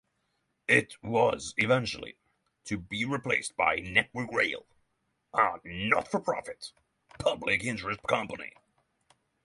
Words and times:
It 0.67 0.95
was 1.03 1.53
eventually 1.57 2.17
to 2.63 2.79
be 2.79 3.05
replaced 3.05 3.55
by 3.55 3.75
Network 3.75 4.31
Rail, 4.33 4.65
a 5.31 5.59
not-for-profit 5.63 6.71
'public 7.19 7.63
interest 7.63 8.01
company'. 8.09 8.55